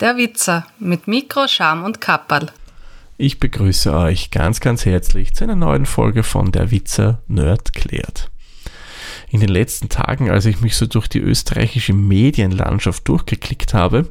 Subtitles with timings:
[0.00, 2.50] Der Witzer mit Mikro, Scham und Kapperl.
[3.18, 8.30] Ich begrüße euch ganz, ganz herzlich zu einer neuen Folge von Der Witzer Nerd klärt.
[9.28, 14.08] In den letzten Tagen, als ich mich so durch die österreichische Medienlandschaft durchgeklickt habe,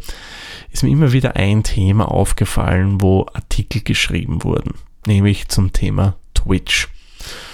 [0.72, 4.76] ist mir immer wieder ein Thema aufgefallen, wo Artikel geschrieben wurden,
[5.08, 6.88] nämlich zum Thema Twitch.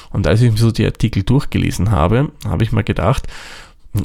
[0.09, 3.27] Und als ich mir so die Artikel durchgelesen habe, habe ich mir gedacht,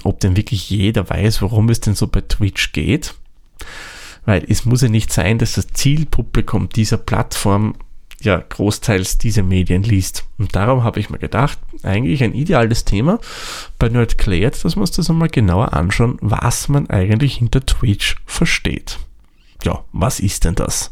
[0.04, 3.16] ob denn wirklich jeder weiß, worum es denn so bei Twitch geht
[4.24, 7.74] weil es muss ja nicht sein, dass das Zielpublikum dieser Plattform
[8.22, 10.24] ja großteils diese Medien liest.
[10.38, 13.18] Und darum habe ich mir gedacht, eigentlich ein ideales Thema
[13.78, 18.16] bei Nerd Klärt, dass wir uns das einmal genauer anschauen, was man eigentlich hinter Twitch
[18.26, 18.98] versteht.
[19.64, 20.90] Ja, was ist denn das?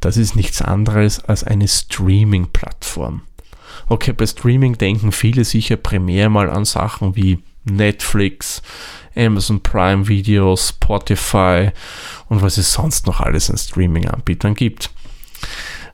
[0.00, 3.22] Das ist nichts anderes als eine Streaming-Plattform.
[3.88, 8.62] Okay, bei Streaming denken viele sicher primär mal an Sachen wie Netflix,
[9.16, 11.70] Amazon Prime Video, Spotify
[12.28, 14.90] und was es sonst noch alles an Streaming-Anbietern gibt.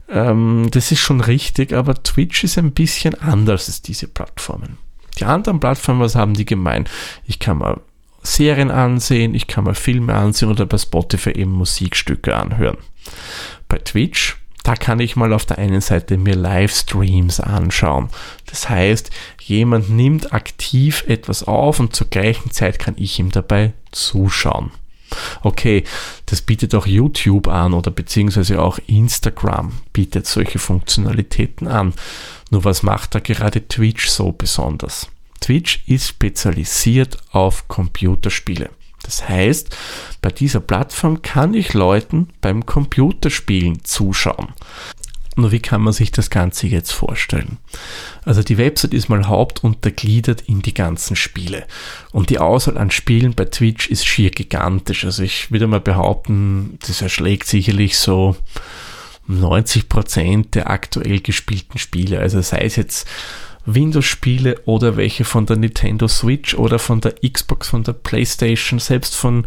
[0.09, 4.79] Ähm, das ist schon richtig, aber Twitch ist ein bisschen anders als diese Plattformen.
[5.19, 6.89] Die anderen Plattformen, was haben die gemein?
[7.27, 7.81] Ich kann mal
[8.23, 12.79] Serien ansehen, ich kann mal Filme ansehen oder bei Spotify eben Musikstücke anhören.
[13.69, 18.09] Bei Twitch da kann ich mal auf der einen Seite mir Livestreams anschauen.
[18.47, 19.11] Das heißt,
[19.41, 24.71] jemand nimmt aktiv etwas auf und zur gleichen Zeit kann ich ihm dabei zuschauen.
[25.43, 25.85] Okay,
[26.27, 31.93] das bietet auch YouTube an oder beziehungsweise auch Instagram bietet solche Funktionalitäten an.
[32.51, 35.09] Nur was macht da gerade Twitch so besonders?
[35.41, 38.71] Twitch ist spezialisiert auf Computerspiele.
[39.03, 39.77] Das heißt,
[40.21, 44.49] bei dieser Plattform kann ich Leuten beim Computerspielen zuschauen.
[45.35, 47.57] Nur wie kann man sich das Ganze jetzt vorstellen?
[48.25, 51.67] Also die Website ist mal hauptuntergliedert in die ganzen Spiele.
[52.13, 55.05] Und die Auswahl an Spielen bei Twitch ist schier gigantisch.
[55.05, 58.37] Also ich würde mal behaupten, das erschlägt sicherlich so
[59.27, 62.19] 90 Prozent der aktuell gespielten Spiele.
[62.19, 63.09] Also sei es jetzt
[63.67, 69.15] Windows-Spiele oder welche von der Nintendo Switch oder von der Xbox, von der PlayStation, selbst
[69.15, 69.47] von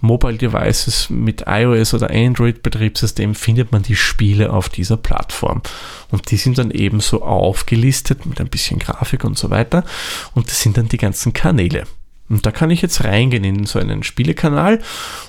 [0.00, 5.62] Mobile Devices mit iOS oder Android-Betriebssystem findet man die Spiele auf dieser Plattform.
[6.10, 9.84] Und die sind dann ebenso aufgelistet mit ein bisschen Grafik und so weiter.
[10.34, 11.84] Und das sind dann die ganzen Kanäle.
[12.32, 14.78] Und da kann ich jetzt reingehen in so einen Spielekanal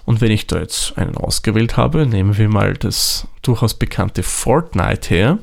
[0.06, 5.10] und wenn ich da jetzt einen ausgewählt habe, nehmen wir mal das durchaus bekannte Fortnite
[5.10, 5.40] her,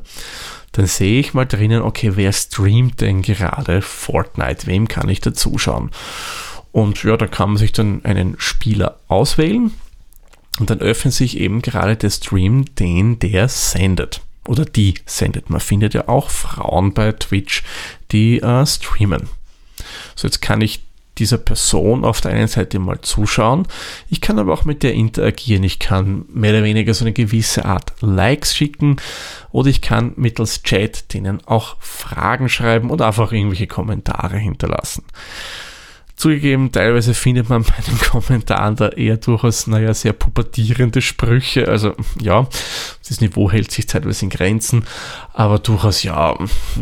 [0.73, 4.67] dann sehe ich mal drinnen, okay, wer streamt denn gerade Fortnite?
[4.67, 5.91] Wem kann ich da zuschauen?
[6.73, 9.73] Und ja, da kann man sich dann einen Spieler auswählen
[10.61, 14.21] und dann öffnet sich eben gerade der Stream, den der sendet.
[14.47, 15.51] Oder die sendet.
[15.51, 17.63] Man findet ja auch Frauen bei Twitch,
[18.13, 19.29] die äh, streamen.
[20.15, 20.83] So, jetzt kann ich
[21.21, 23.69] dieser Person auf der einen Seite mal zuschauen.
[24.09, 25.63] Ich kann aber auch mit der interagieren.
[25.63, 28.97] Ich kann mehr oder weniger so eine gewisse Art Likes schicken
[29.53, 35.05] oder ich kann mittels Chat denen auch Fragen schreiben oder einfach irgendwelche Kommentare hinterlassen.
[36.21, 41.67] Zugegeben, teilweise findet man bei den Kommentaren da eher durchaus, naja, sehr pubertierende Sprüche.
[41.67, 42.47] Also ja,
[43.09, 44.85] das Niveau hält sich teilweise in Grenzen,
[45.33, 46.37] aber durchaus, ja,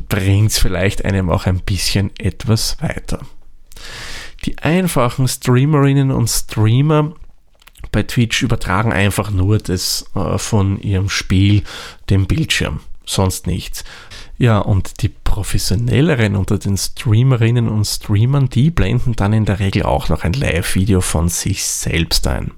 [0.08, 3.20] bringt es vielleicht einem auch ein bisschen etwas weiter.
[4.44, 7.14] Die einfachen Streamerinnen und Streamer
[7.92, 11.62] bei Twitch übertragen einfach nur das äh, von ihrem Spiel
[12.10, 13.84] dem Bildschirm, sonst nichts.
[14.36, 19.82] Ja, und die professionelleren unter den Streamerinnen und Streamern, die blenden dann in der Regel
[19.82, 22.52] auch noch ein Live-Video von sich selbst ein.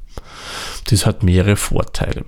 [0.90, 2.24] Das hat mehrere Vorteile.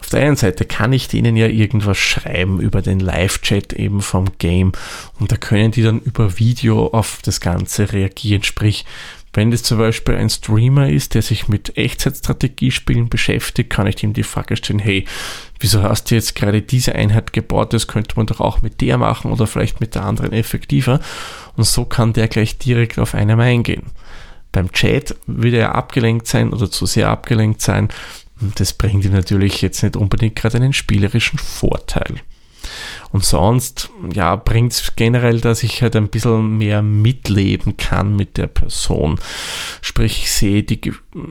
[0.00, 4.26] Auf der einen Seite kann ich denen ja irgendwas schreiben über den Live-Chat eben vom
[4.38, 4.72] Game
[5.18, 8.42] und da können die dann über Video auf das Ganze reagieren.
[8.42, 8.84] Sprich,
[9.32, 14.12] wenn das zum Beispiel ein Streamer ist, der sich mit Echtzeitstrategiespielen beschäftigt, kann ich ihm
[14.12, 15.06] die Frage stellen, hey,
[15.58, 17.72] wieso hast du jetzt gerade diese Einheit gebaut?
[17.72, 21.00] Das könnte man doch auch mit der machen oder vielleicht mit der anderen effektiver.
[21.56, 23.86] Und so kann der gleich direkt auf einem eingehen.
[24.54, 27.88] Beim Chat würde er abgelenkt sein oder zu sehr abgelenkt sein.
[28.54, 32.20] Das bringt ihm natürlich jetzt nicht unbedingt gerade einen spielerischen Vorteil.
[33.10, 38.36] Und sonst, ja, bringt es generell, dass ich halt ein bisschen mehr mitleben kann mit
[38.36, 39.18] der Person.
[39.82, 40.80] Sprich, ich sehe die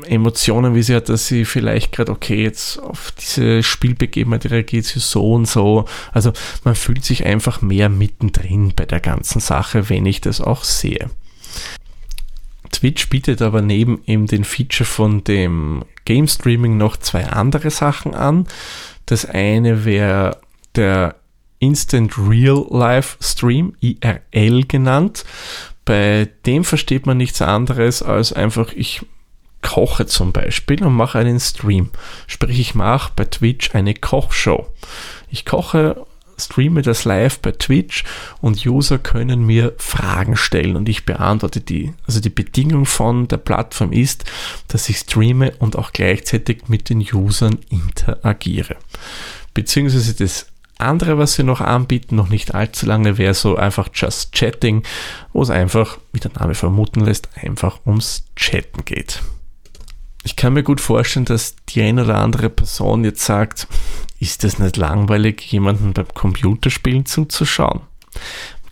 [0.07, 4.99] Emotionen, wie sie hat, dass sie vielleicht gerade, okay, jetzt auf diese Spielbegebenheit reagiert sie
[4.99, 5.85] so und so.
[6.11, 6.33] Also
[6.65, 11.09] man fühlt sich einfach mehr mittendrin bei der ganzen Sache, wenn ich das auch sehe.
[12.83, 18.13] Twitch bietet aber neben eben den Feature von dem Game Streaming noch zwei andere Sachen
[18.13, 18.45] an.
[19.05, 20.41] Das eine wäre
[20.75, 21.15] der
[21.59, 25.23] Instant Real Life Stream, IRL genannt.
[25.85, 29.05] Bei dem versteht man nichts anderes als einfach, ich
[29.61, 31.89] koche zum Beispiel und mache einen Stream.
[32.27, 34.67] Sprich, ich mache bei Twitch eine Kochshow.
[35.29, 36.05] Ich koche,
[36.45, 38.03] streame das live bei Twitch
[38.41, 41.93] und User können mir Fragen stellen und ich beantworte die.
[42.05, 44.25] Also die Bedingung von der Plattform ist,
[44.67, 48.75] dass ich streame und auch gleichzeitig mit den Usern interagiere.
[49.53, 50.47] Beziehungsweise das
[50.77, 54.83] andere, was sie noch anbieten, noch nicht allzu lange, wäre so einfach Just Chatting,
[55.31, 59.21] wo es einfach, wie der Name vermuten lässt, einfach ums Chatten geht.
[60.23, 63.67] Ich kann mir gut vorstellen, dass die eine oder andere Person jetzt sagt,
[64.23, 67.81] ist es nicht langweilig, jemanden beim Computerspielen zuzuschauen?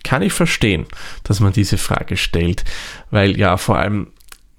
[0.02, 0.86] Kann ich verstehen,
[1.24, 2.64] dass man diese Frage stellt,
[3.10, 4.08] weil ja vor allem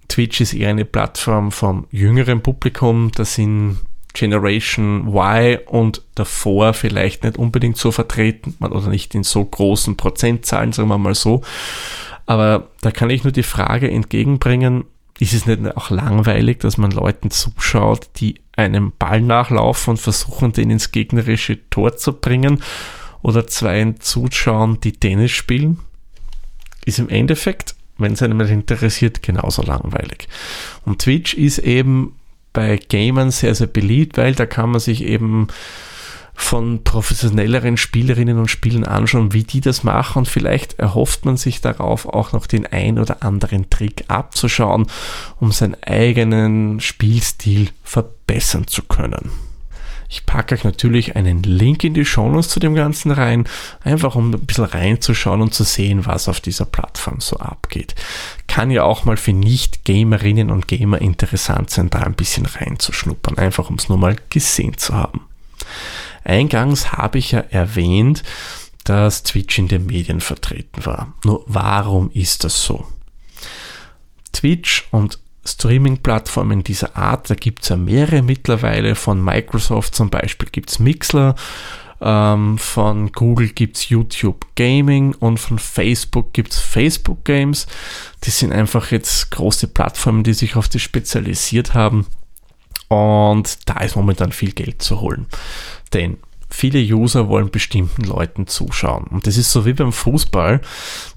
[0.07, 3.79] Twitch ist eher eine Plattform vom jüngeren Publikum, da sind
[4.13, 10.71] Generation Y und davor vielleicht nicht unbedingt so vertreten oder nicht in so großen Prozentzahlen,
[10.71, 11.41] sagen wir mal so.
[12.27, 14.85] Aber da kann ich nur die Frage entgegenbringen,
[15.23, 20.51] ist es nicht auch langweilig, dass man Leuten zuschaut, die einem Ball nachlaufen und versuchen,
[20.51, 22.61] den ins gegnerische Tor zu bringen
[23.21, 25.79] oder zwei zuschauen, die Tennis spielen?
[26.83, 30.27] Ist im Endeffekt, wenn es einem interessiert, genauso langweilig.
[30.83, 32.15] Und Twitch ist eben
[32.51, 35.47] bei Gamern sehr, sehr beliebt, weil da kann man sich eben
[36.33, 41.61] von professionelleren Spielerinnen und Spielern anschauen, wie die das machen und vielleicht erhofft man sich
[41.61, 44.87] darauf auch noch den ein oder anderen Trick abzuschauen,
[45.39, 49.31] um seinen eigenen Spielstil verbessern zu können.
[50.09, 53.45] Ich packe euch natürlich einen Link in die Shownotes zu dem Ganzen rein,
[53.83, 57.95] einfach um ein bisschen reinzuschauen und zu sehen, was auf dieser Plattform so abgeht.
[58.47, 63.71] Kann ja auch mal für Nicht-Gamerinnen und Gamer interessant sein, da ein bisschen reinzuschnuppern, einfach
[63.71, 65.21] um es nur mal gesehen zu haben.
[66.23, 68.23] Eingangs habe ich ja erwähnt,
[68.83, 71.13] dass Twitch in den Medien vertreten war.
[71.23, 72.85] Nur warum ist das so?
[74.33, 80.49] Twitch und Streaming-Plattformen dieser Art, da gibt es ja mehrere mittlerweile, von Microsoft zum Beispiel
[80.49, 81.35] gibt es Mixler,
[82.01, 87.67] ähm, von Google gibt es YouTube Gaming und von Facebook gibt es Facebook Games.
[88.23, 92.05] Die sind einfach jetzt große Plattformen, die sich auf das spezialisiert haben
[92.87, 95.25] und da ist momentan viel Geld zu holen.
[95.93, 96.17] Denn
[96.49, 99.05] viele User wollen bestimmten Leuten zuschauen.
[99.05, 100.61] Und das ist so wie beim Fußball,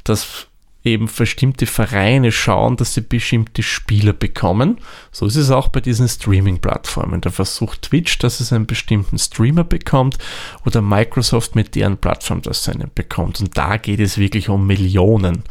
[0.05, 0.49] dass
[0.87, 4.79] eben bestimmte Vereine schauen, dass sie bestimmte Spieler bekommen.
[5.11, 7.21] So ist es auch bei diesen Streaming-Plattformen.
[7.21, 10.17] Da versucht Twitch, dass es einen bestimmten Streamer bekommt
[10.65, 13.41] oder Microsoft mit deren Plattform das einen bekommt.
[13.41, 15.43] Und da geht es wirklich um Millionen.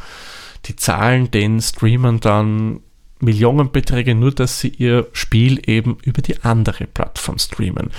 [0.66, 2.80] Die zahlen den Streamern dann
[3.25, 7.92] Millionenbeträge, nur dass sie ihr Spiel eben über die andere Plattform streamen.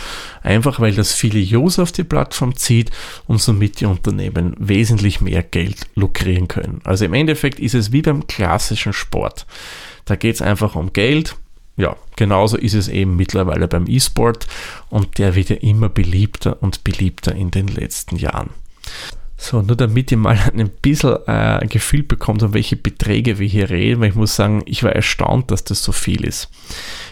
[0.43, 2.90] Einfach weil das viele User auf die Plattform zieht
[3.26, 6.81] und somit die Unternehmen wesentlich mehr Geld lukrieren können.
[6.84, 9.46] Also im Endeffekt ist es wie beim klassischen Sport.
[10.06, 11.37] Da geht es einfach um Geld.
[11.76, 14.46] Ja, genauso ist es eben mittlerweile beim E-Sport
[14.88, 18.50] und der wird ja immer beliebter und beliebter in den letzten Jahren.
[19.46, 23.47] So, nur damit ihr mal ein bisschen äh, ein Gefühl bekommt, um welche Beträge wir
[23.47, 26.50] hier reden, weil ich muss sagen, ich war erstaunt, dass das so viel ist.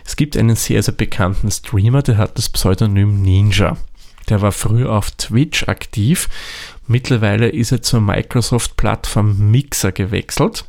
[0.05, 3.77] Es gibt einen sehr, sehr bekannten Streamer, der hat das Pseudonym Ninja.
[4.29, 6.29] Der war früher auf Twitch aktiv.
[6.89, 10.65] Mittlerweile ist er zur Microsoft-Plattform Mixer gewechselt.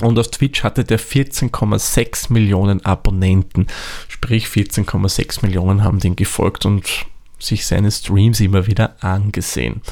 [0.00, 3.66] Und auf Twitch hatte der 14,6 Millionen Abonnenten.
[4.06, 7.04] Sprich, 14,6 Millionen haben den gefolgt und
[7.38, 9.82] sich seine Streams immer wieder angesehen.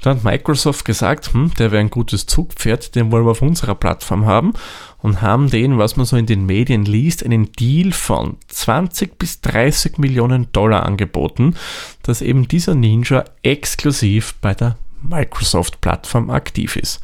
[0.00, 3.74] Da hat Microsoft gesagt, hm, der wäre ein gutes Zugpferd, den wollen wir auf unserer
[3.74, 4.52] Plattform haben
[4.98, 9.40] und haben den, was man so in den Medien liest, einen Deal von 20 bis
[9.40, 11.56] 30 Millionen Dollar angeboten,
[12.02, 17.00] dass eben dieser Ninja exklusiv bei der Microsoft-Plattform aktiv ist.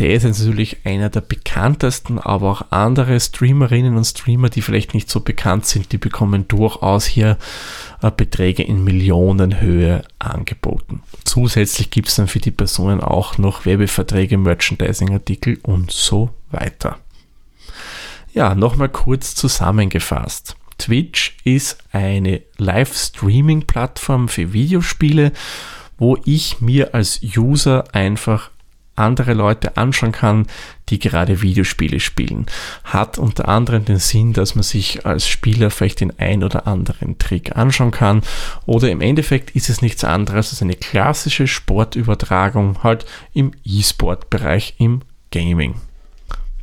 [0.00, 5.10] Der ist natürlich einer der bekanntesten, aber auch andere Streamerinnen und Streamer, die vielleicht nicht
[5.10, 7.36] so bekannt sind, die bekommen durchaus hier
[8.00, 11.02] äh, Beträge in Millionenhöhe angeboten.
[11.24, 16.98] Zusätzlich gibt es dann für die Personen auch noch Werbeverträge, Merchandising-Artikel und so weiter.
[18.32, 20.56] Ja, nochmal kurz zusammengefasst.
[20.78, 25.32] Twitch ist eine Live-Streaming-Plattform für Videospiele,
[25.98, 28.50] wo ich mir als User einfach
[29.00, 30.46] andere Leute anschauen kann,
[30.88, 32.46] die gerade Videospiele spielen.
[32.84, 37.18] Hat unter anderem den Sinn, dass man sich als Spieler vielleicht den ein oder anderen
[37.18, 38.22] Trick anschauen kann.
[38.66, 45.00] Oder im Endeffekt ist es nichts anderes als eine klassische Sportübertragung halt im E-Sport-Bereich, im
[45.30, 45.74] Gaming.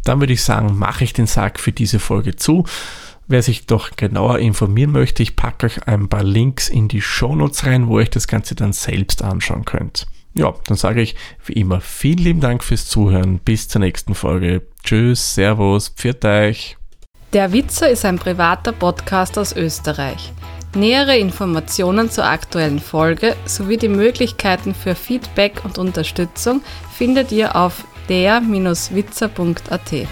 [0.03, 2.65] Dann würde ich sagen, mache ich den Sack für diese Folge zu.
[3.29, 7.65] Wer sich doch genauer informieren möchte, ich packe euch ein paar Links in die Shownotes
[7.65, 11.15] rein, wo ihr euch das Ganze dann selbst anschauen könnt ja, dann sage ich
[11.46, 13.39] wie immer vielen lieben Dank fürs Zuhören.
[13.39, 14.62] Bis zur nächsten Folge.
[14.84, 16.77] Tschüss, Servus, pfiat euch.
[17.34, 20.32] Der Witzer ist ein privater Podcast aus Österreich.
[20.75, 26.62] Nähere Informationen zur aktuellen Folge sowie die Möglichkeiten für Feedback und Unterstützung
[26.96, 30.08] findet ihr auf der-witzer.at.